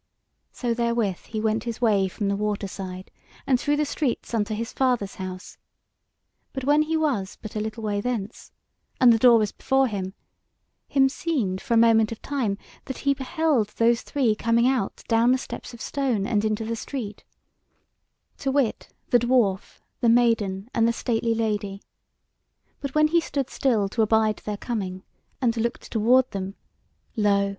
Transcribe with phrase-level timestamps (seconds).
[0.51, 3.11] So therewith he went his way from the water side,
[3.45, 5.57] and through the streets unto his father's house;
[6.53, 8.51] but when he was but a little way thence,
[8.99, 10.15] and the door was before him,
[10.87, 15.31] him seemed for a moment of time that he beheld those three coming out down
[15.31, 17.23] the steps of stone and into the street;
[18.39, 21.79] to wit the dwarf, the maiden, and the stately lady:
[22.79, 25.03] but when he stood still to abide their coming,
[25.43, 26.55] and looked toward them,
[27.15, 27.49] lo!